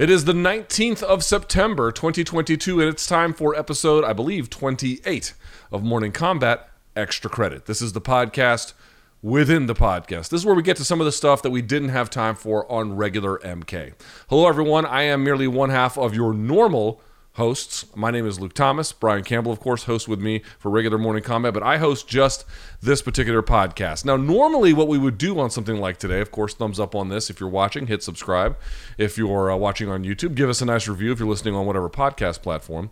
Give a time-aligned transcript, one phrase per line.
[0.00, 5.34] It is the 19th of September, 2022, and it's time for episode, I believe, 28
[5.70, 6.64] of Morning Kombat
[6.96, 7.66] Extra Credit.
[7.66, 8.72] This is the podcast
[9.20, 10.30] within the podcast.
[10.30, 12.34] This is where we get to some of the stuff that we didn't have time
[12.34, 13.92] for on regular MK.
[14.30, 14.86] Hello, everyone.
[14.86, 17.02] I am merely one half of your normal
[17.40, 17.86] hosts.
[17.96, 18.92] My name is Luke Thomas.
[18.92, 22.44] Brian Campbell, of course, hosts with me for regular Morning Kombat, but I host just
[22.82, 24.04] this particular podcast.
[24.04, 27.08] Now, normally, what we would do on something like today, of course, thumbs up on
[27.08, 27.30] this.
[27.30, 28.58] If you're watching, hit subscribe.
[28.98, 31.12] If you're uh, watching on YouTube, give us a nice review.
[31.12, 32.90] If you're listening on whatever podcast platform.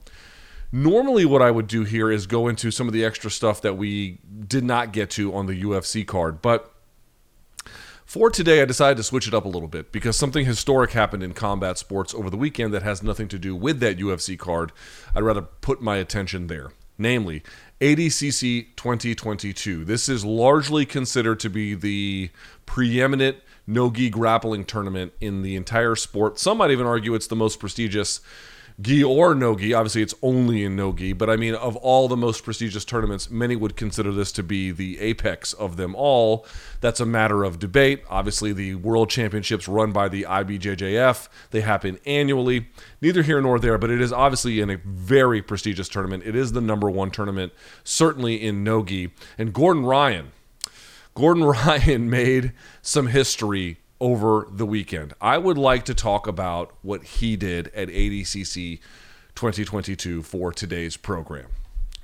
[0.72, 3.76] Normally, what I would do here is go into some of the extra stuff that
[3.76, 6.72] we did not get to on the UFC card, but
[8.08, 11.22] for today, I decided to switch it up a little bit because something historic happened
[11.22, 14.72] in combat sports over the weekend that has nothing to do with that UFC card.
[15.14, 16.70] I'd rather put my attention there.
[16.96, 17.42] Namely,
[17.82, 19.84] ADCC 2022.
[19.84, 22.30] This is largely considered to be the
[22.64, 26.38] preeminent no gi grappling tournament in the entire sport.
[26.38, 28.22] Some might even argue it's the most prestigious
[28.80, 29.74] gi or no gi.
[29.74, 33.28] Obviously, it's only in no gi, but I mean, of all the most prestigious tournaments,
[33.30, 36.46] many would consider this to be the apex of them all.
[36.80, 38.04] That's a matter of debate.
[38.08, 42.68] Obviously, the World Championships run by the IBJJF, they happen annually.
[43.00, 46.24] Neither here nor there, but it is obviously in a very prestigious tournament.
[46.24, 49.10] It is the number one tournament, certainly in no gi.
[49.36, 50.32] And Gordon Ryan.
[51.14, 55.14] Gordon Ryan made some history over the weekend.
[55.20, 58.80] I would like to talk about what he did at ADCC
[59.34, 61.48] 2022 for today's program.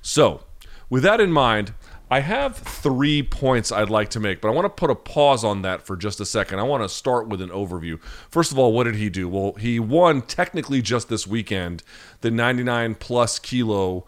[0.03, 0.43] So,
[0.91, 1.73] with that in mind,
[2.11, 5.43] I have three points I'd like to make, but I want to put a pause
[5.43, 6.59] on that for just a second.
[6.59, 8.01] I want to start with an overview.
[8.31, 9.29] First of all, what did he do?
[9.29, 11.83] Well, he won technically just this weekend
[12.21, 14.07] the 99 plus kilo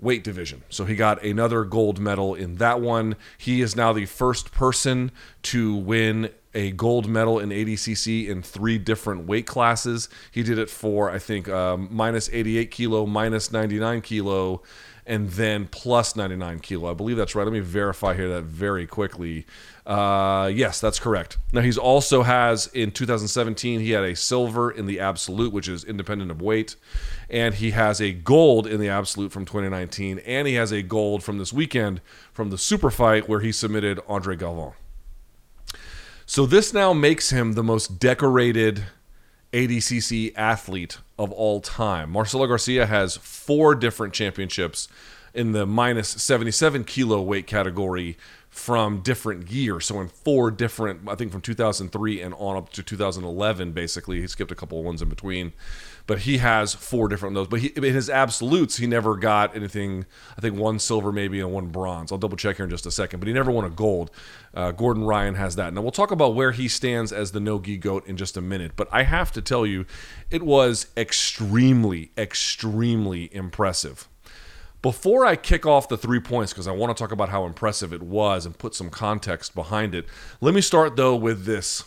[0.00, 0.62] weight division.
[0.68, 3.16] So he got another gold medal in that one.
[3.38, 5.10] He is now the first person
[5.42, 10.08] to win a gold medal in ADCC in three different weight classes.
[10.30, 14.62] He did it for, I think, um, minus 88 kilo, minus 99 kilo,
[15.06, 16.90] and then plus 99 kilo.
[16.90, 17.44] I believe that's right.
[17.44, 19.46] Let me verify here that very quickly.
[19.84, 21.36] Uh, yes, that's correct.
[21.52, 25.84] Now he's also has in 2017 he had a silver in the absolute, which is
[25.84, 26.76] independent of weight,
[27.28, 31.22] and he has a gold in the absolute from 2019, and he has a gold
[31.22, 32.00] from this weekend
[32.32, 34.74] from the super fight where he submitted Andre Galvao.
[36.26, 38.84] So this now makes him the most decorated
[39.52, 42.10] ADCC athlete of all time.
[42.10, 44.88] Marcelo Garcia has four different championships
[45.34, 48.16] in the minus 77 kilo weight category
[48.48, 49.84] from different years.
[49.84, 54.20] So in four different, I think from 2003 and on up to 2011, basically.
[54.20, 55.52] He skipped a couple of ones in between
[56.06, 57.48] but he has four different those.
[57.48, 60.04] But he, in his absolutes, he never got anything.
[60.36, 62.12] I think one silver maybe and one bronze.
[62.12, 63.20] I'll double check here in just a second.
[63.20, 64.10] But he never won a gold.
[64.52, 65.72] Uh, Gordon Ryan has that.
[65.72, 68.42] Now we'll talk about where he stands as the no gi goat in just a
[68.42, 68.72] minute.
[68.76, 69.86] But I have to tell you,
[70.30, 74.08] it was extremely, extremely impressive.
[74.82, 77.94] Before I kick off the three points, because I want to talk about how impressive
[77.94, 80.04] it was and put some context behind it,
[80.42, 81.84] let me start though with this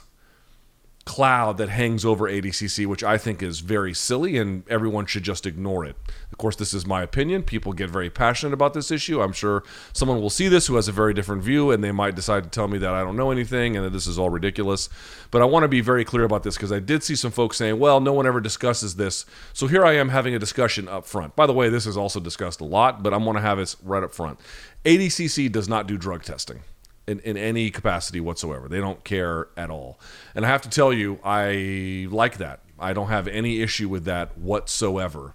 [1.08, 5.46] cloud that hangs over ADCC, which I think is very silly and everyone should just
[5.46, 5.96] ignore it.
[6.32, 7.44] Of course, this is my opinion.
[7.44, 9.22] People get very passionate about this issue.
[9.22, 9.64] I'm sure
[9.94, 12.50] someone will see this who has a very different view and they might decide to
[12.50, 14.90] tell me that I don't know anything and that this is all ridiculous.
[15.32, 17.58] But I want to be very clear about this because I did see some folks
[17.58, 19.26] saying, well, no one ever discusses this.
[19.54, 21.36] So here I am having a discussion up front.
[21.36, 23.76] By the way, this is also discussed a lot, but I'm going to have it
[23.82, 24.40] right up front.
[24.84, 26.62] ADCC does not do drug testing
[27.08, 28.68] in, in any capacity whatsoever.
[28.68, 30.00] They don't care at all.
[30.36, 32.60] And I have to tell you, I like that.
[32.80, 35.34] I don't have any issue with that whatsoever.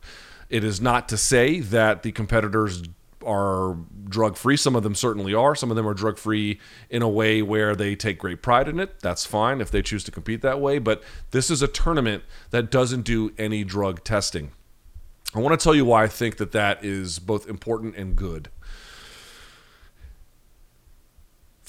[0.48, 2.82] It is not to say that the competitors
[3.24, 4.56] are drug free.
[4.56, 5.54] Some of them certainly are.
[5.54, 8.78] Some of them are drug free in a way where they take great pride in
[8.78, 9.00] it.
[9.00, 10.78] That's fine if they choose to compete that way.
[10.78, 14.52] But this is a tournament that doesn't do any drug testing.
[15.34, 18.50] I want to tell you why I think that that is both important and good.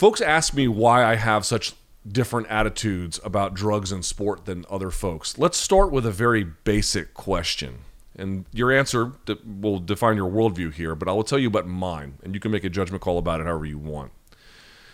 [0.04, 1.76] Folks ask me why I have such
[2.06, 5.38] different attitudes about drugs and sport than other folks.
[5.38, 7.86] Let's start with a very basic question.
[8.14, 9.14] And your answer
[9.46, 12.52] will define your worldview here, but I will tell you about mine, and you can
[12.52, 14.12] make a judgment call about it however you want.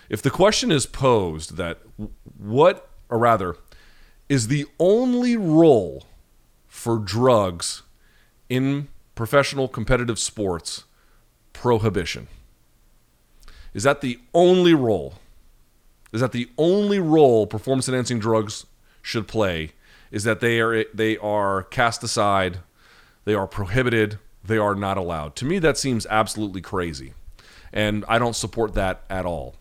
[0.10, 1.80] If the question is posed that
[2.38, 3.56] what, or rather,
[4.30, 6.06] is the only role
[6.68, 7.82] for drugs
[8.48, 10.84] in professional competitive sports
[11.52, 12.28] prohibition?
[13.74, 15.16] Is that the only role?
[16.12, 18.66] Is that the only role performance enhancing drugs
[19.02, 19.72] should play?
[20.12, 22.60] Is that they are they are cast aside,
[23.26, 25.36] they are prohibited, they are not allowed.
[25.38, 27.14] To me, that seems absolutely crazy,
[27.72, 29.56] and I don't support that at all.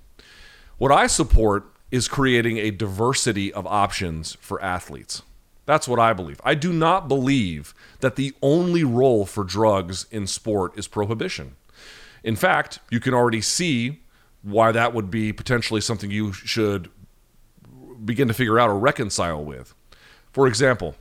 [0.78, 5.22] What I support is creating a diversity of options for athletes.
[5.66, 6.40] That's what I believe.
[6.44, 11.56] I do not believe that the only role for drugs in sport is prohibition.
[12.28, 14.00] In fact, you can already see
[14.42, 16.90] why that would be potentially something you should
[18.04, 19.75] begin to figure out or reconcile with.
[20.30, 20.94] For example,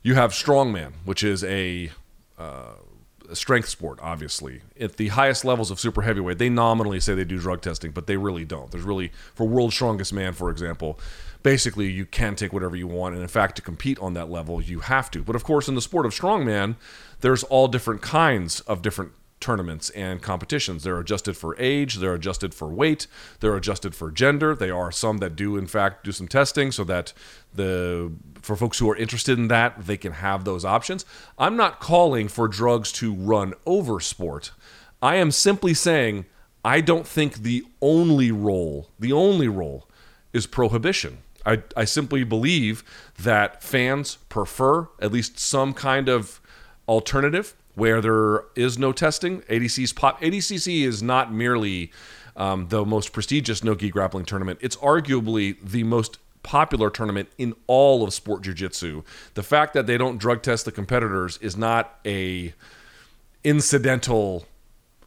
[0.00, 1.90] you have strongman, which is a,
[2.38, 2.74] uh,
[3.28, 4.60] a strength sport, obviously.
[4.78, 8.06] At the highest levels of super heavyweight, they nominally say they do drug testing, but
[8.06, 8.70] they really don't.
[8.70, 11.00] There's really, for world strongest man, for example,
[11.42, 13.14] basically you can take whatever you want.
[13.14, 15.24] And in fact, to compete on that level, you have to.
[15.24, 16.76] But of course, in the sport of strongman,
[17.22, 19.10] there's all different kinds of different
[19.44, 20.82] tournaments and competitions.
[20.84, 23.06] They're adjusted for age, they're adjusted for weight,
[23.40, 24.54] they're adjusted for gender.
[24.54, 27.12] They are some that do in fact do some testing so that
[27.54, 28.10] the
[28.40, 31.04] for folks who are interested in that, they can have those options.
[31.38, 34.52] I'm not calling for drugs to run over sport.
[35.02, 36.24] I am simply saying
[36.64, 39.86] I don't think the only role, the only role
[40.32, 41.18] is prohibition.
[41.44, 42.82] I, I simply believe
[43.18, 46.40] that fans prefer at least some kind of
[46.88, 49.42] alternative where there is no testing.
[49.42, 51.90] ADC's pop ADCC is not merely
[52.36, 54.58] um, the most prestigious no-gi grappling tournament.
[54.62, 59.02] It's arguably the most popular tournament in all of sport jiu-jitsu.
[59.34, 62.52] The fact that they don't drug test the competitors is not a
[63.42, 64.46] incidental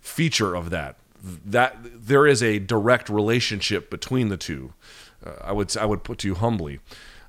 [0.01, 0.97] feature of that.
[1.23, 4.73] That there is a direct relationship between the two.
[5.25, 6.79] Uh, I would I would put to you humbly.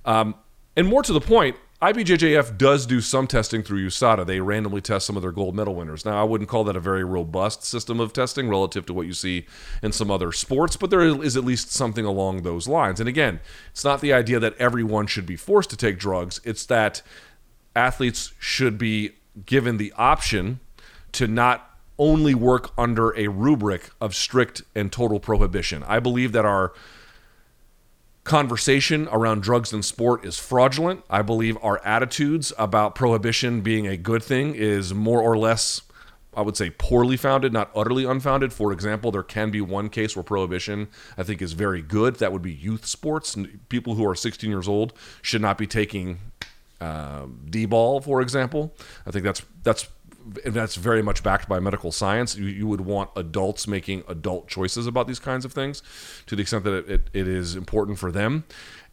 [0.05, 0.35] Um,
[0.77, 4.27] and more to the point, IBJJF does do some testing through USADA.
[4.27, 6.05] They randomly test some of their gold medal winners.
[6.05, 9.13] Now, I wouldn't call that a very robust system of testing relative to what you
[9.13, 9.47] see
[9.81, 12.99] in some other sports, but there is at least something along those lines.
[12.99, 13.39] And again,
[13.71, 17.01] it's not the idea that everyone should be forced to take drugs, it's that
[17.77, 19.13] athletes should be
[19.47, 20.59] given the option
[21.13, 25.85] to not only work under a rubric of strict and total prohibition.
[25.85, 26.73] I believe that our
[28.29, 31.03] conversation around drugs and sport is fraudulent.
[31.11, 35.81] I believe our attitudes about prohibition being a good thing is more or less,
[36.35, 38.53] I would say, poorly founded, not utterly unfounded.
[38.53, 42.17] For example, there can be one case where prohibition, I think, is very good.
[42.17, 43.37] That would be youth sports.
[43.71, 44.93] People who are 16 years old
[45.23, 46.19] should not be taking
[46.81, 48.75] uh, D-bol, for example.
[49.07, 49.89] I think that's that's
[50.45, 52.37] and that's very much backed by medical science.
[52.37, 55.83] You, you, would want adults making adult choices about these kinds of things
[56.27, 58.45] to the extent that it, it, it is important for them.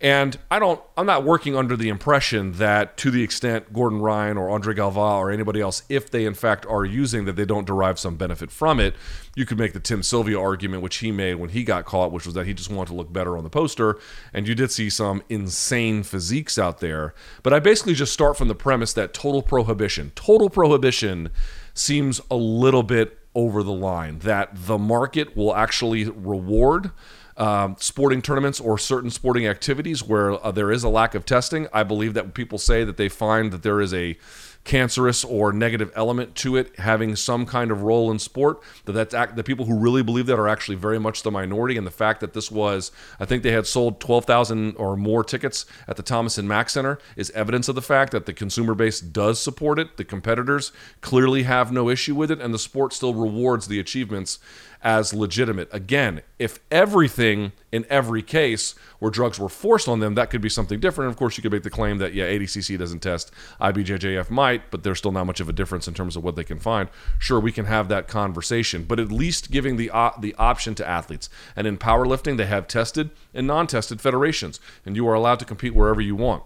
[0.05, 4.37] And I don't, I'm not working under the impression that to the extent Gordon Ryan
[4.37, 7.65] or Andre Galvao or anybody else, if they in fact are using that they don't
[7.65, 8.93] derive some benefit from it,
[9.35, 12.27] you could make the Tim Sylvia argument, which he made when he got caught, which
[12.27, 13.97] was that he just wanted to look better on the poster.
[14.31, 17.15] And you did see some insane physiques out there.
[17.41, 21.31] But I basically just start from the premise that total prohibition, total prohibition
[21.73, 26.91] seems a little bit over the line, that the market will actually reward
[27.37, 31.67] um, sporting tournaments or certain sporting activities where uh, there is a lack of testing.
[31.73, 34.17] I believe that people say that they find that there is a
[34.65, 39.13] cancerous or negative element to it having some kind of role in sport that that's
[39.13, 41.91] act, the people who really believe that are actually very much the minority and the
[41.91, 46.03] fact that this was i think they had sold 12,000 or more tickets at the
[46.03, 49.77] thomas and mack center is evidence of the fact that the consumer base does support
[49.77, 53.79] it the competitors clearly have no issue with it and the sport still rewards the
[53.79, 54.39] achievements
[54.85, 55.67] as legitimate.
[55.71, 60.47] Again, if everything in every case where drugs were forced on them, that could be
[60.47, 61.09] something different.
[61.09, 64.83] Of course, you could make the claim that, yeah, ADCC doesn't test, IBJJF might, but
[64.83, 66.89] there's still not much of a difference in terms of what they can find.
[67.17, 70.87] Sure, we can have that conversation, but at least giving the, uh, the option to
[70.87, 71.31] athletes.
[71.55, 75.45] And in powerlifting, they have tested and non tested federations, and you are allowed to
[75.45, 76.43] compete wherever you want.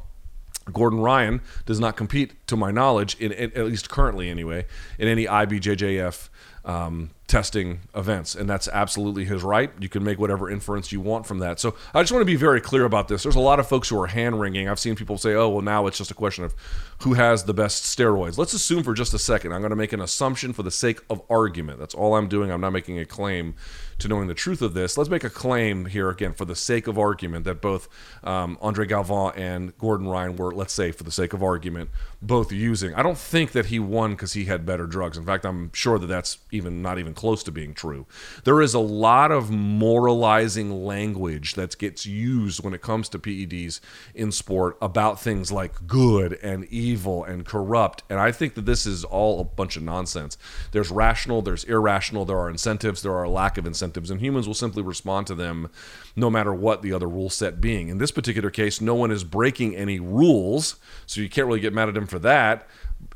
[0.72, 4.66] Gordon Ryan does not compete, to my knowledge, in, in, at least currently anyway,
[4.98, 6.30] in any IBJJF
[6.64, 9.72] um, testing events, and that's absolutely his right.
[9.80, 11.60] You can make whatever inference you want from that.
[11.60, 13.24] So I just want to be very clear about this.
[13.24, 14.68] There's a lot of folks who are hand wringing.
[14.68, 16.56] I've seen people say, "Oh, well, now it's just a question of
[17.04, 19.54] who has the best steroids." Let's assume for just a second.
[19.54, 21.80] I'm going to make an assumption for the sake of argument.
[21.80, 22.52] That's all I'm doing.
[22.52, 23.54] I'm not making a claim
[24.00, 24.98] to knowing the truth of this.
[24.98, 27.88] Let's make a claim here again for the sake of argument that both
[28.24, 31.90] um, Andre Galvao and Gordon Ryan were, let's say, for the sake of argument,
[32.22, 32.94] both using.
[32.96, 35.18] I don't think that he won because he had better drugs.
[35.18, 38.06] In fact, I'm sure that that's even not even close to being true.
[38.46, 43.82] There is a lot of moralizing language that gets used when it comes to PEDs
[44.16, 48.04] in sport about things like good and evil and corrupt.
[48.10, 50.38] And I think that this is all a bunch of nonsense.
[50.72, 54.48] There's rational, there's irrational, there are incentives, there are a lack of incentives, and humans
[54.48, 55.70] will simply respond to them
[56.16, 57.90] no matter what the other rule set being.
[57.90, 61.74] In this particular case, no one is breaking any rules, so you can't really get
[61.74, 62.66] mad at them for that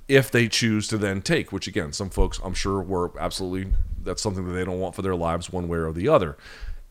[0.08, 4.22] if they choose to then take, which again, some folks I'm sure were absolutely that's
[4.22, 6.38] something that they don't want for their lives one way or the other.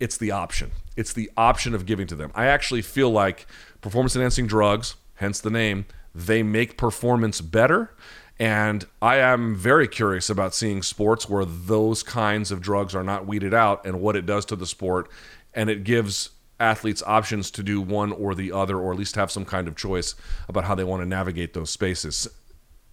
[0.00, 0.72] It's the option.
[0.96, 2.32] It's the option of giving to them.
[2.34, 3.46] I actually feel like
[3.80, 7.94] performance enhancing drugs hence the name, they make performance better.
[8.38, 13.26] And I am very curious about seeing sports where those kinds of drugs are not
[13.26, 15.08] weeded out and what it does to the sport.
[15.54, 19.30] And it gives athletes options to do one or the other, or at least have
[19.30, 20.14] some kind of choice
[20.48, 22.26] about how they want to navigate those spaces.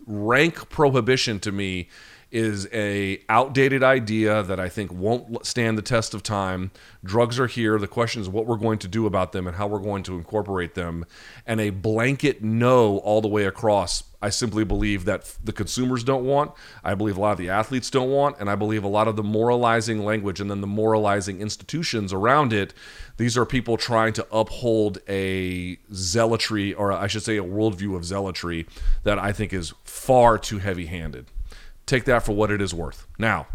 [0.06, 1.90] Rank prohibition to me
[2.32, 6.72] is a outdated idea that I think won't stand the test of time.
[7.04, 7.80] Drugs are here.
[7.80, 10.16] The question is what we're going to do about them and how we're going to
[10.16, 11.06] incorporate them.
[11.46, 14.04] And a blanket no all the way across.
[14.22, 16.52] I simply believe that the consumers don't want.
[16.84, 19.16] I believe a lot of the athletes don't want, and I believe a lot of
[19.16, 22.74] the moralizing language and then the moralizing institutions around it.
[23.16, 28.04] These are people trying to uphold a zealotry, or I should say, a worldview of
[28.04, 28.68] zealotry
[29.04, 31.28] that I think is far too heavy-handed
[31.90, 33.08] take that for what it is worth.
[33.18, 33.48] Now,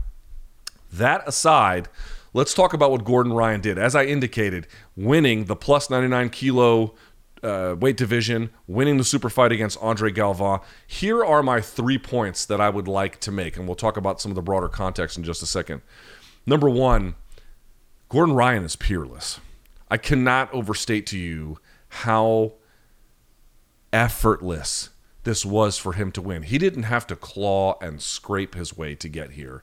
[0.92, 1.88] that aside,
[2.32, 3.78] let's talk about what Gordon Ryan did.
[3.78, 6.94] As I indicated, winning the plus 99 kilo
[7.42, 10.62] uh, weight division, winning the super fight against Andre Galvao.
[10.86, 14.20] Here are my three points that I would like to make, and we'll talk about
[14.20, 15.82] some of the broader context in just a second.
[16.46, 17.14] Number one,
[18.08, 19.40] Gordon Ryan is peerless.
[19.90, 22.54] I cannot overstate to you how
[23.92, 24.90] effortless
[25.24, 26.44] this was for him to win.
[26.44, 29.62] He didn't have to claw and scrape his way to get here.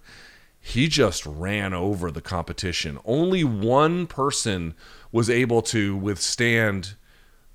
[0.60, 3.00] He just ran over the competition.
[3.04, 4.76] Only one person
[5.12, 6.96] was able to withstand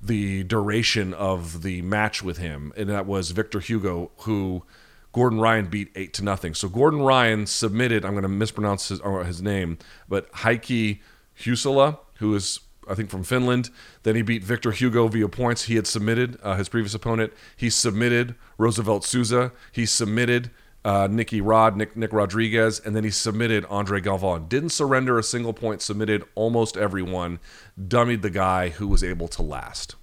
[0.00, 4.64] the duration of the match with him, and that was Victor Hugo, who
[5.12, 6.52] Gordon Ryan beat eight to nothing.
[6.54, 8.04] So Gordon Ryan submitted.
[8.04, 11.00] I'm going to mispronounce his, uh, his name, but Heikki
[11.40, 13.70] Husala, who is I think from Finland.
[14.02, 15.64] Then he beat Victor Hugo via points.
[15.64, 17.32] He had submitted uh, his previous opponent.
[17.56, 19.52] He submitted Roosevelt Souza.
[19.72, 20.50] He submitted
[20.84, 24.48] uh, Nicky Rod, Nick, Nick Rodriguez, and then he submitted Andre Galvao.
[24.48, 25.82] Didn't surrender a single point.
[25.82, 27.40] Submitted almost everyone.
[27.80, 29.96] Dummied the guy who was able to last.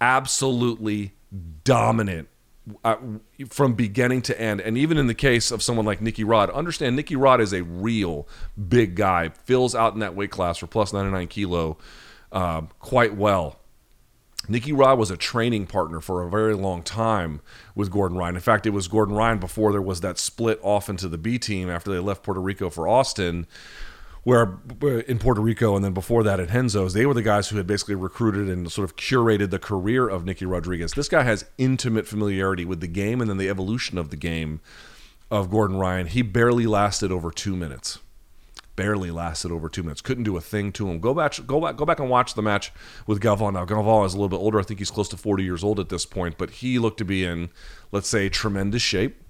[0.00, 1.12] Absolutely
[1.64, 2.28] dominant
[2.84, 2.96] uh,
[3.48, 4.60] from beginning to end.
[4.60, 7.62] And even in the case of someone like Nicky Rod, understand Nicky Rod is a
[7.62, 8.26] real
[8.68, 11.78] big guy, fills out in that weight class for plus 99 kilo
[12.32, 13.60] uh, quite well.
[14.48, 17.40] Nicky Rod was a training partner for a very long time
[17.74, 18.36] with Gordon Ryan.
[18.36, 21.38] In fact, it was Gordon Ryan before there was that split off into the B
[21.38, 23.46] team after they left Puerto Rico for Austin
[24.26, 24.58] where
[25.06, 27.66] in Puerto Rico and then before that at Henzo's, they were the guys who had
[27.68, 30.94] basically recruited and sort of curated the career of Nicky Rodriguez.
[30.94, 34.60] This guy has intimate familiarity with the game and then the evolution of the game
[35.30, 36.08] of Gordon Ryan.
[36.08, 38.00] He barely lasted over two minutes.
[38.74, 40.00] Barely lasted over two minutes.
[40.00, 40.98] Couldn't do a thing to him.
[40.98, 42.72] Go back, go back, go back and watch the match
[43.06, 43.52] with Galvao.
[43.52, 44.58] Now Galvao is a little bit older.
[44.58, 47.04] I think he's close to 40 years old at this point, but he looked to
[47.04, 47.50] be in,
[47.92, 49.22] let's say, tremendous shape.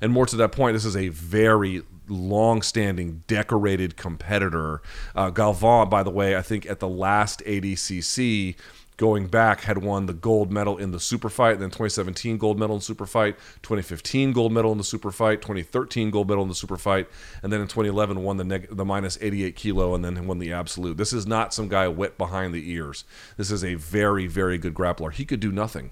[0.00, 4.82] And more to that point, this is a very long-standing, decorated competitor.
[5.14, 8.56] Uh, Galvao, by the way, I think at the last ADCC
[8.98, 12.76] going back had won the gold medal in the super fight then 2017 gold medal
[12.76, 16.54] in super fight 2015 gold medal in the super fight 2013 gold medal in the
[16.54, 17.08] super fight
[17.42, 20.52] and then in 2011 won the neg- the minus 88 kilo and then won the
[20.52, 20.98] absolute.
[20.98, 23.04] This is not some guy wet behind the ears.
[23.36, 25.12] This is a very very good grappler.
[25.12, 25.90] He could do nothing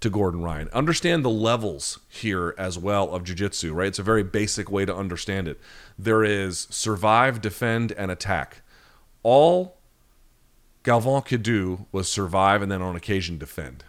[0.00, 0.68] to Gordon Ryan.
[0.72, 3.88] Understand the levels here as well of jiu-jitsu, right?
[3.88, 5.60] It's a very basic way to understand it.
[5.98, 8.62] There is survive, defend, and attack.
[9.22, 9.76] All
[10.84, 13.84] Galvao could do was survive and then on occasion defend.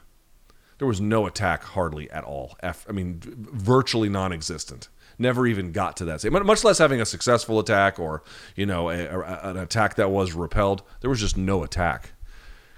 [0.77, 2.58] There was no attack hardly at all.
[2.63, 4.89] I mean, virtually non-existent.
[5.18, 6.32] Never even got to that stage.
[6.32, 8.24] Much less having a successful attack or
[8.56, 10.82] you know a, a, an attack that was repelled.
[11.01, 12.13] There was just no attack.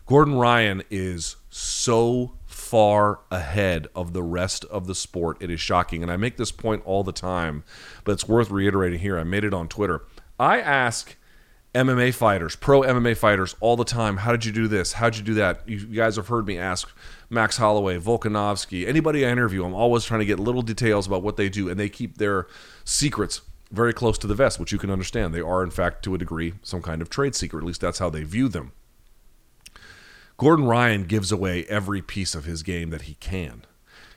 [0.05, 2.33] Gordon Ryan is so
[2.73, 5.37] far ahead of the rest of the sport.
[5.39, 6.01] It is shocking.
[6.01, 7.63] And I make this point all the time,
[8.03, 9.19] but it's worth reiterating here.
[9.19, 10.01] I made it on Twitter.
[10.39, 11.15] I ask
[11.75, 14.93] MMA fighters, pro MMA fighters, all the time, how did you do this?
[14.93, 15.69] How'd you do that?
[15.69, 16.89] You guys have heard me ask
[17.29, 19.63] Max Holloway, Volkanovski, anybody I interview.
[19.63, 22.47] I'm always trying to get little details about what they do, and they keep their
[22.83, 25.31] secrets very close to the vest, which you can understand.
[25.31, 27.59] They are, in fact, to a degree, some kind of trade secret.
[27.59, 28.71] At least that's how they view them.
[30.37, 33.65] Gordon Ryan gives away every piece of his game that he can.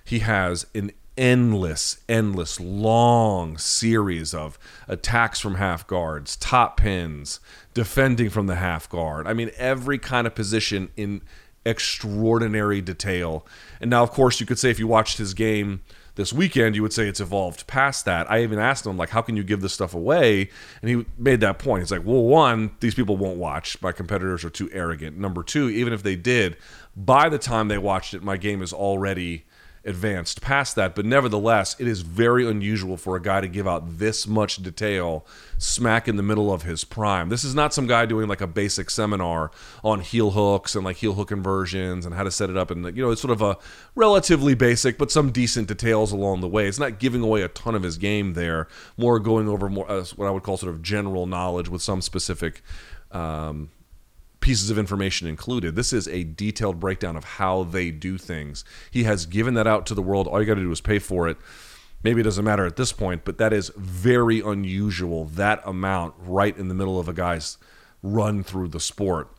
[0.05, 4.59] He has an endless, endless, long series of
[4.89, 7.41] attacks from half guards, top pins,
[7.75, 9.27] defending from the half guard.
[9.27, 11.23] I mean, every kind of position in
[11.65, 13.47] extraordinary detail.
[13.81, 15.83] And now, of course, you could say if you watched his game
[16.17, 18.31] this weekend, you would say it's evolved past that.
[18.31, 20.51] I even asked him, like, how can you give this stuff away?
[20.83, 21.83] And he made that point.
[21.83, 23.81] He's like, well, one, these people won't watch.
[23.83, 25.19] My competitors are too arrogant.
[25.19, 26.57] Number two, even if they did,
[26.97, 29.45] by the time they watched it, my game is already
[29.87, 30.95] advanced past that.
[30.95, 35.25] But nevertheless, it is very unusual for a guy to give out this much detail
[35.59, 37.29] smack in the middle of his prime.
[37.29, 39.51] This is not some guy doing like a basic seminar
[39.83, 42.71] on heel hooks and like heel hook inversions and how to set it up.
[42.71, 43.57] And, you know, it's sort of a
[43.95, 46.67] relatively basic, but some decent details along the way.
[46.67, 50.05] It's not giving away a ton of his game there, more going over more uh,
[50.17, 52.63] what I would call sort of general knowledge with some specific.
[53.13, 53.71] Um,
[54.47, 55.75] pieces of information included.
[55.75, 58.65] This is a detailed breakdown of how they do things.
[58.93, 60.29] He has given that out to the world.
[60.29, 61.37] All you got to do is pay for it.
[62.05, 65.25] Maybe it doesn't matter at this point, but that is very unusual.
[65.25, 67.59] That amount right in the middle of a guy's
[68.05, 69.33] run through the sport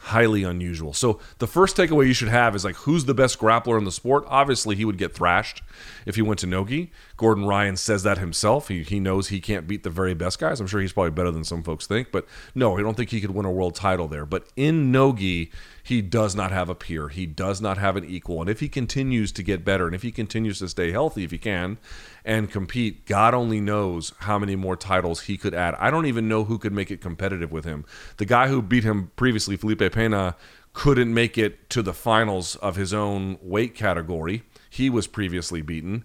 [0.00, 0.92] highly unusual.
[0.94, 3.92] So the first takeaway you should have is like who's the best grappler in the
[3.92, 4.24] sport?
[4.28, 5.62] Obviously, he would get thrashed
[6.06, 6.90] if he went to Nogi.
[7.16, 8.68] Gordon Ryan says that himself.
[8.68, 10.58] He, he knows he can't beat the very best guys.
[10.58, 13.20] I'm sure he's probably better than some folks think, but no, I don't think he
[13.20, 14.24] could win a world title there.
[14.24, 15.52] But in Nogi,
[15.90, 17.08] he does not have a peer.
[17.08, 18.40] He does not have an equal.
[18.40, 21.32] And if he continues to get better and if he continues to stay healthy, if
[21.32, 21.78] he can,
[22.24, 25.74] and compete, God only knows how many more titles he could add.
[25.80, 27.84] I don't even know who could make it competitive with him.
[28.18, 30.36] The guy who beat him previously, Felipe Pena,
[30.72, 34.44] couldn't make it to the finals of his own weight category.
[34.70, 36.04] He was previously beaten.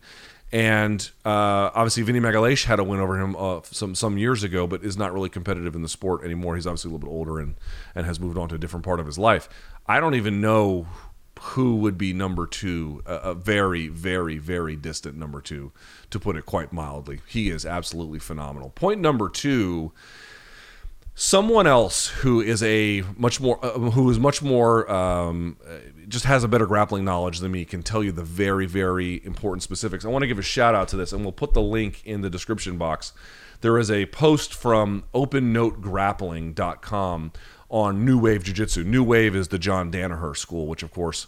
[0.55, 4.65] And uh, obviously, Vinny Magalhaes had a win over him uh, some some years ago,
[4.67, 6.55] but is not really competitive in the sport anymore.
[6.55, 7.55] He's obviously a little bit older and
[7.93, 9.49] and has moved on to a different part of his life.
[9.85, 10.87] I don't even know
[11.41, 15.73] who would be number two, a, a, very, very, very distant number two,
[16.09, 17.19] to put it quite mildly.
[17.27, 18.69] He is absolutely phenomenal.
[18.69, 19.91] Point number two
[21.17, 25.55] someone else who is a much more uh, who is much more um,
[26.09, 29.63] just has a better grappling knowledge than me can tell you the very very important
[29.63, 32.05] specifics i want to give a shout out to this and we'll put the link
[32.05, 33.13] in the description box
[33.61, 37.31] there is a post from opennotegrappling.com
[37.69, 38.83] on New Wave Jiu Jitsu.
[38.83, 41.25] New Wave is the John Danaher school, which of course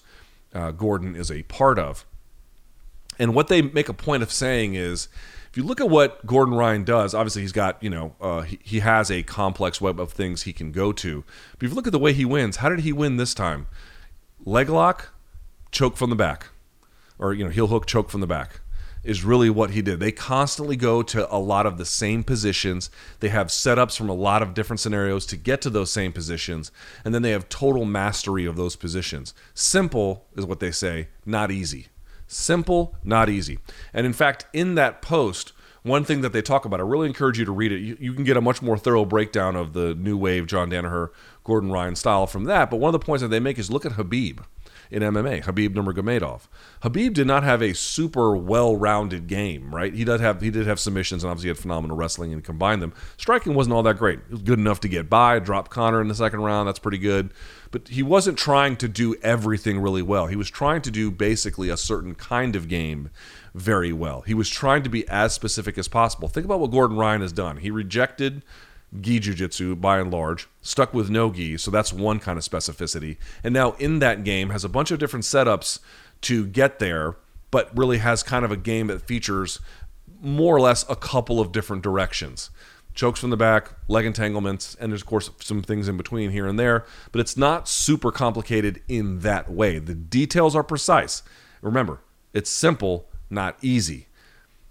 [0.53, 2.05] uh, Gordon is a part of.
[3.17, 5.07] And what they make a point of saying is,
[5.57, 8.79] you look at what Gordon Ryan does, obviously he's got, you know, uh, he, he
[8.79, 11.23] has a complex web of things he can go to.
[11.57, 13.67] But if you look at the way he wins, how did he win this time?
[14.45, 15.13] Leg lock,
[15.71, 16.47] choke from the back,
[17.17, 18.61] or you know, heel hook, choke from the back
[19.03, 20.01] is really what he did.
[20.01, 22.89] They constantly go to a lot of the same positions.
[23.21, 26.71] They have setups from a lot of different scenarios to get to those same positions,
[27.05, 29.33] and then they have total mastery of those positions.
[29.53, 31.87] Simple is what they say, not easy.
[32.27, 33.59] Simple, not easy.
[33.93, 35.53] And in fact, in that post,
[35.87, 37.79] one thing that they talk about, I really encourage you to read it.
[37.79, 41.09] You, you, can get a much more thorough breakdown of the new wave John Danaher,
[41.43, 42.69] Gordon Ryan style from that.
[42.69, 44.41] But one of the points that they make is look at Habib
[44.89, 46.41] in MMA, Khabib Nurmagomedov.
[46.81, 49.93] Habib did not have a super well-rounded game, right?
[49.93, 52.93] He did have he did have submissions and obviously had phenomenal wrestling and combined them.
[53.17, 54.19] Striking wasn't all that great.
[54.19, 56.67] It was good enough to get by, drop Conor in the second round.
[56.67, 57.31] That's pretty good.
[57.71, 60.27] But he wasn't trying to do everything really well.
[60.27, 63.09] He was trying to do basically a certain kind of game
[63.53, 64.21] very well.
[64.21, 66.27] He was trying to be as specific as possible.
[66.27, 67.57] Think about what Gordon Ryan has done.
[67.57, 68.43] He rejected
[69.01, 73.17] gi jiu-jitsu by and large stuck with no gi so that's one kind of specificity
[73.43, 75.79] and now in that game has a bunch of different setups
[76.21, 77.17] to get there
[77.51, 79.59] but really has kind of a game that features
[80.21, 82.49] more or less a couple of different directions
[82.97, 86.47] chokes from the back leg entanglements and there's of course some things in between here
[86.47, 89.79] and there but it's not super complicated in that way.
[89.79, 91.23] The details are precise.
[91.61, 92.01] Remember
[92.33, 94.07] it's simple not easy.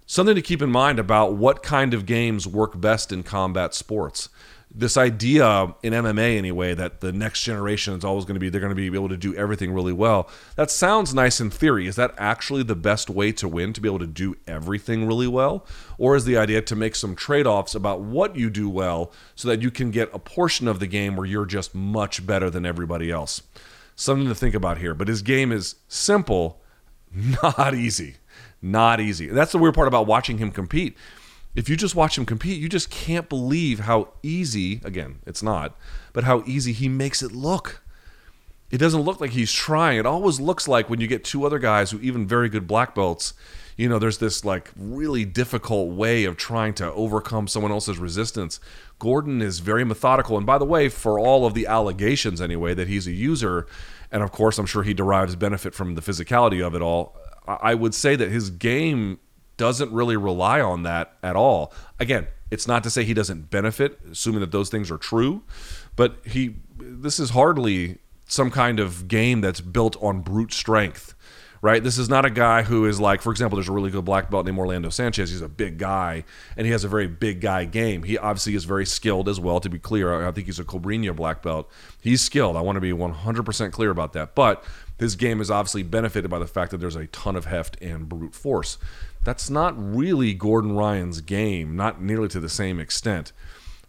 [0.05, 4.29] Something to keep in mind about what kind of games work best in combat sports.
[4.77, 8.61] This idea in MMA anyway that the next generation is always going to be they're
[8.61, 10.29] going to be able to do everything really well.
[10.55, 11.87] That sounds nice in theory.
[11.87, 15.27] Is that actually the best way to win to be able to do everything really
[15.27, 15.65] well?
[15.97, 19.63] Or is the idea to make some trade-offs about what you do well so that
[19.63, 23.09] you can get a portion of the game where you're just much better than everybody
[23.09, 23.41] else?
[23.95, 26.61] Something to think about here, but his game is simple,
[27.11, 28.17] not easy.
[28.61, 29.27] Not easy.
[29.27, 30.97] That's the weird part about watching him compete.
[31.57, 35.75] If you just watch him compete, you just can't believe how easy, again, it's not,
[36.13, 37.81] but how easy he makes it look.
[38.69, 39.97] It doesn't look like he's trying.
[39.97, 42.93] It always looks like when you get two other guys who even very good black
[42.93, 43.33] belts,
[43.75, 48.59] you know, there's this like really difficult way of trying to overcome someone else's resistance.
[48.99, 50.37] Gordon is very methodical.
[50.37, 53.65] And by the way, for all of the allegations anyway that he's a user,
[54.11, 57.17] and of course I'm sure he derives benefit from the physicality of it all,
[57.47, 59.19] I would say that his game
[59.57, 61.73] doesn't really rely on that at all.
[61.99, 65.43] Again, it's not to say he doesn't benefit, assuming that those things are true,
[65.95, 71.15] but he this is hardly some kind of game that's built on brute strength
[71.61, 71.83] right?
[71.83, 74.29] This is not a guy who is like, for example, there's a really good black
[74.29, 75.31] belt named Orlando Sanchez.
[75.31, 76.23] He's a big guy,
[76.55, 78.03] and he has a very big guy game.
[78.03, 79.59] He obviously is very skilled as well.
[79.59, 81.69] To be clear, I think he's a Cobrinha black belt.
[82.01, 82.55] He's skilled.
[82.55, 84.35] I want to be 100% clear about that.
[84.35, 84.63] But
[84.99, 88.07] his game is obviously benefited by the fact that there's a ton of heft and
[88.07, 88.77] brute force.
[89.27, 93.33] That's not really Gordon Ryan's game, not nearly to the same extent.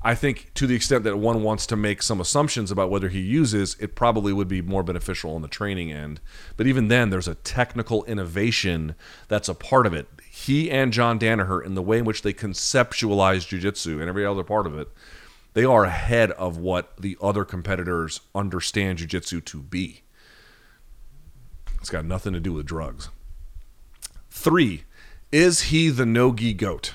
[0.02, 3.20] I think to the extent that one wants to make some assumptions about whether he
[3.20, 6.20] uses, it probably would be more beneficial on the training end.
[6.56, 8.96] But even then, there's a technical innovation
[9.28, 10.08] that's a part of it.
[10.28, 14.42] He and John Danaher, in the way in which they conceptualize jujitsu and every other
[14.42, 14.88] part of it,
[15.54, 20.02] they are ahead of what the other competitors understand jujitsu to be.
[21.76, 23.10] It's got nothing to do with drugs.
[24.30, 24.82] Three,
[25.32, 26.94] is he the no-gi goat?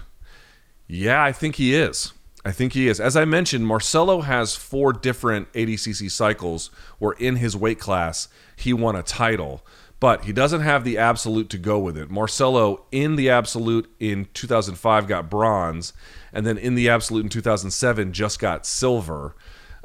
[0.87, 2.13] Yeah, I think he is.
[2.45, 2.99] I think he is.
[2.99, 6.69] As I mentioned, Marcelo has four different ADCC cycles
[6.99, 9.65] where in his weight class he won a title,
[9.99, 12.09] but he doesn't have the absolute to go with it.
[12.09, 15.93] Marcelo in the absolute in 2005 got bronze,
[16.33, 19.35] and then in the absolute in 2007 just got silver.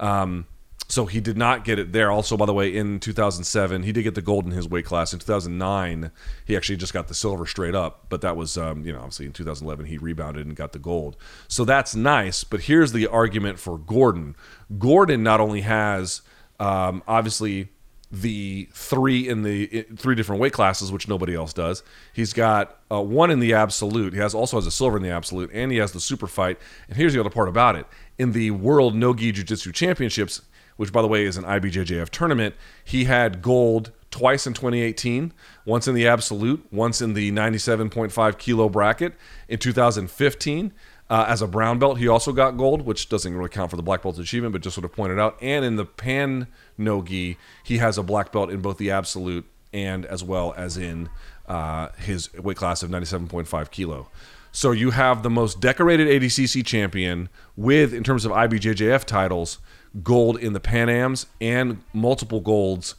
[0.00, 0.46] Um,
[0.90, 2.10] so he did not get it there.
[2.10, 5.12] Also, by the way, in 2007, he did get the gold in his weight class.
[5.12, 6.10] In 2009,
[6.46, 8.06] he actually just got the silver straight up.
[8.08, 11.18] But that was, um, you know, obviously in 2011, he rebounded and got the gold.
[11.46, 12.42] So that's nice.
[12.42, 14.34] But here's the argument for Gordon
[14.78, 16.22] Gordon not only has,
[16.58, 17.68] um, obviously,
[18.10, 21.82] the three in the three different weight classes, which nobody else does.
[22.14, 24.14] He's got uh, one in the absolute.
[24.14, 26.58] He has also has a silver in the absolute, and he has the super fight.
[26.88, 30.40] And here's the other part about it: in the World No Gi Jiu Jitsu Championships,
[30.78, 32.54] which by the way is an IBJJF tournament.
[32.82, 35.32] He had gold twice in 2018,
[35.66, 39.14] once in the absolute, once in the 97.5 kilo bracket
[39.48, 40.72] in 2015.
[41.10, 43.82] Uh, as a brown belt, he also got gold, which doesn't really count for the
[43.82, 45.36] black belt achievement, but just sort of pointed out.
[45.42, 50.06] And in the pan nogi, he has a black belt in both the absolute and
[50.06, 51.08] as well as in
[51.48, 54.08] uh, his weight class of 97.5 kilo.
[54.52, 59.58] So you have the most decorated ADCC champion with, in terms of IBJJF titles,
[60.02, 62.94] gold in the Pan Ams and multiple golds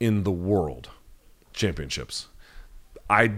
[0.00, 0.90] in the World
[1.52, 2.28] Championships.
[3.10, 3.32] I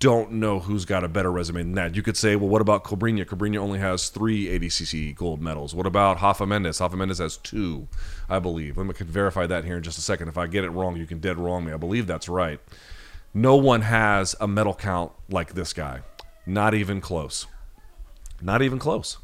[0.00, 1.96] don't know who's got a better resume than that.
[1.96, 3.24] You could say, well, what about Cobrinha?
[3.24, 5.74] Cobrinha only has three ADCC gold medals.
[5.74, 6.80] What about Rafa Mendes?
[6.80, 7.88] Rafa Mendes has two,
[8.28, 8.76] I believe.
[8.76, 10.28] Let me verify that here in just a second.
[10.28, 11.72] If I get it wrong, you can dead wrong me.
[11.72, 12.60] I believe that's right.
[13.34, 16.00] No one has a medal count like this guy.
[16.46, 17.46] Not even close.
[18.40, 19.18] Not even close.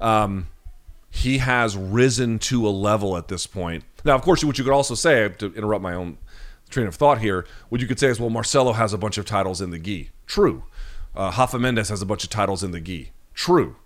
[0.00, 0.48] Um,
[1.10, 3.84] he has risen to a level at this point.
[4.04, 6.18] Now, of course, what you could also say, to interrupt my own
[6.70, 9.26] train of thought here, what you could say is, well, Marcelo has a bunch of
[9.26, 10.10] titles in the gi.
[10.26, 10.64] True.
[11.14, 13.10] Uh, Mendes has a bunch of titles in the gi.
[13.34, 13.76] True.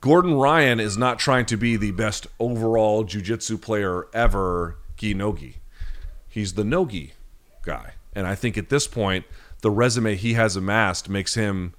[0.00, 5.56] Gordon Ryan is not trying to be the best overall jiu-jitsu player ever, gi nogi.
[6.28, 7.12] He's the nogi
[7.62, 7.94] guy.
[8.12, 9.24] And I think at this point,
[9.60, 11.74] the resume he has amassed makes him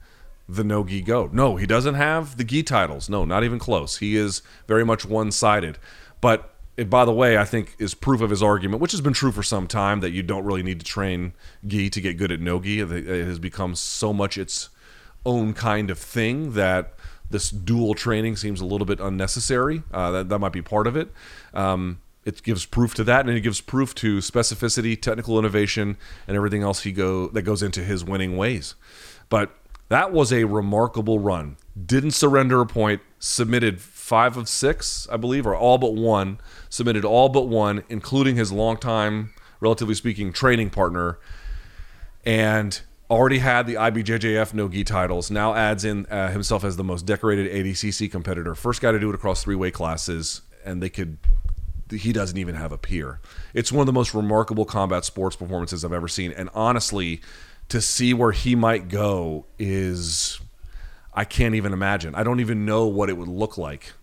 [0.55, 1.33] the no gi goat.
[1.33, 3.09] No, he doesn't have the gi titles.
[3.09, 3.97] No, not even close.
[3.97, 5.77] He is very much one sided.
[6.19, 9.13] But it, by the way, I think is proof of his argument, which has been
[9.13, 11.33] true for some time, that you don't really need to train
[11.65, 12.79] gi to get good at no gi.
[12.81, 14.69] It has become so much its
[15.25, 16.93] own kind of thing that
[17.29, 19.83] this dual training seems a little bit unnecessary.
[19.93, 21.09] Uh, that, that might be part of it.
[21.53, 26.37] Um, it gives proof to that, and it gives proof to specificity, technical innovation, and
[26.37, 28.75] everything else he go that goes into his winning ways.
[29.29, 29.55] But
[29.91, 31.57] that was a remarkable run.
[31.85, 36.39] Didn't surrender a point, submitted five of six, I believe, or all but one.
[36.69, 41.19] Submitted all but one, including his longtime, relatively speaking, training partner.
[42.25, 45.29] And already had the IBJJF no gi titles.
[45.29, 48.55] Now adds in uh, himself as the most decorated ADCC competitor.
[48.55, 51.17] First guy to do it across three weight classes, and they could.
[51.91, 53.19] He doesn't even have a peer.
[53.53, 57.19] It's one of the most remarkable combat sports performances I've ever seen, and honestly,
[57.71, 60.41] to see where he might go is
[61.13, 62.13] I can't even imagine.
[62.15, 63.93] I don't even know what it would look like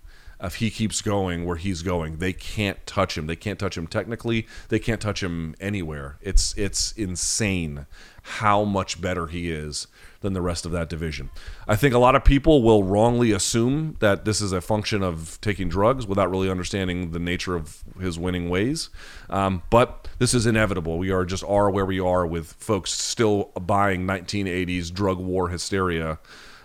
[0.40, 2.16] if he keeps going where he's going.
[2.16, 3.26] They can't touch him.
[3.26, 4.46] They can't touch him technically.
[4.70, 6.16] They can't touch him anywhere.
[6.22, 7.84] It's it's insane
[8.22, 9.86] how much better he is
[10.20, 11.30] than the rest of that division.
[11.68, 15.38] I think a lot of people will wrongly assume that this is a function of
[15.40, 18.90] taking drugs without really understanding the nature of his winning ways.
[19.30, 20.98] Um, but this is inevitable.
[20.98, 26.18] We are just are where we are with folks still buying 1980s drug war hysteria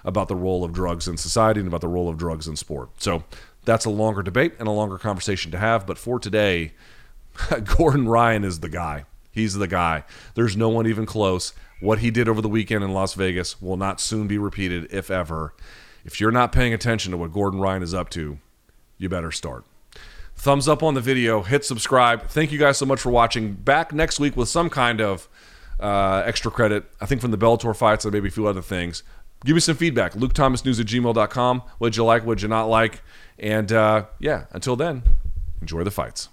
[0.04, 2.90] about the role of drugs in society and about the role of drugs in sport.
[2.98, 3.24] So
[3.66, 5.86] that's a longer debate and a longer conversation to have.
[5.86, 6.74] But for today,
[7.78, 9.06] Gordon Ryan is the guy.
[9.34, 10.04] He's the guy.
[10.36, 11.54] There's no one even close.
[11.82, 15.12] What he did over the weekend in Las Vegas will not soon be repeated, if
[15.12, 15.54] ever.
[16.06, 18.38] If you're not paying attention to what Gordon Ryan is up to,
[18.98, 19.66] you better start.
[20.36, 22.28] Thumbs up on the video, hit subscribe.
[22.28, 23.54] Thank you guys so much for watching.
[23.54, 25.28] Back next week with some kind of
[25.80, 29.04] uh, extra credit, I think from the Bellator fights and maybe a few other things.
[29.46, 30.14] Give me some feedback.
[30.14, 31.62] LukeThomasNews at gmail.com.
[31.80, 32.24] What'd you like?
[32.24, 33.02] What'd you not like?
[33.40, 35.04] And uh, yeah, until then,
[35.62, 36.30] enjoy the fights.